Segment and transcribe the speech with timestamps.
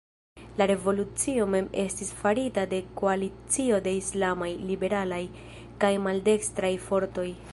[0.61, 5.23] La revolucio mem estis farita de koalicio de islamaj, liberalaj
[5.85, 7.31] kaj maldekstraj fortoj.